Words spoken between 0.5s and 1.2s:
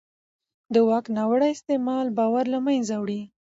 د واک